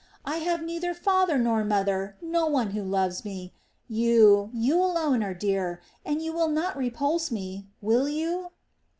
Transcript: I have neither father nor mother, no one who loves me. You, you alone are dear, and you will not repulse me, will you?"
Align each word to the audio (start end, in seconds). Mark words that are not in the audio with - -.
I 0.25 0.37
have 0.37 0.63
neither 0.63 0.95
father 0.95 1.37
nor 1.37 1.63
mother, 1.63 2.15
no 2.23 2.47
one 2.47 2.71
who 2.71 2.81
loves 2.81 3.23
me. 3.23 3.53
You, 3.87 4.49
you 4.51 4.81
alone 4.81 5.21
are 5.21 5.35
dear, 5.35 5.79
and 6.03 6.23
you 6.23 6.33
will 6.33 6.49
not 6.49 6.75
repulse 6.75 7.29
me, 7.29 7.67
will 7.81 8.09
you?" 8.09 8.49